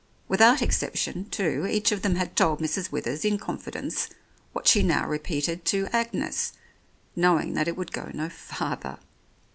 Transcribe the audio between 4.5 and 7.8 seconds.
what she repeated now to Agnes, knowing that it